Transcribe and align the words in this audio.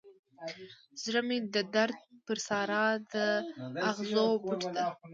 زړه 1.03 1.21
مې 1.27 1.37
د 1.55 1.57
درد 1.75 1.97
پر 2.25 2.37
سارا 2.47 2.85
د 3.13 3.15
اغزو 3.89 4.25
بوټو 4.43 4.67
ته 4.75 4.83